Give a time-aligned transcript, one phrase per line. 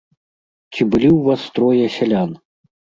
[0.71, 2.29] Ці былі ў вас трое сялян?